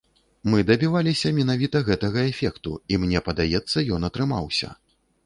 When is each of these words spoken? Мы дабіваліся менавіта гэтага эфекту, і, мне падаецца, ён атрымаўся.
Мы 0.51 0.61
дабіваліся 0.69 1.31
менавіта 1.39 1.81
гэтага 1.89 2.23
эфекту, 2.31 2.73
і, 2.95 2.99
мне 3.05 3.21
падаецца, 3.29 3.85
ён 3.99 4.09
атрымаўся. 4.11 4.73